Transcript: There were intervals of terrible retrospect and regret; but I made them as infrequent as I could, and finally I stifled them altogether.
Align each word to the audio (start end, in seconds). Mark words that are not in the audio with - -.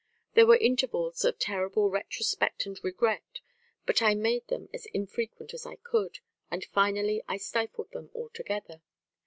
There 0.33 0.47
were 0.47 0.57
intervals 0.57 1.23
of 1.23 1.37
terrible 1.37 1.91
retrospect 1.91 2.65
and 2.65 2.83
regret; 2.83 3.39
but 3.85 4.01
I 4.01 4.15
made 4.15 4.47
them 4.47 4.67
as 4.73 4.87
infrequent 4.87 5.53
as 5.53 5.63
I 5.63 5.75
could, 5.75 6.21
and 6.49 6.65
finally 6.65 7.21
I 7.27 7.37
stifled 7.37 7.91
them 7.91 8.09
altogether. 8.15 8.81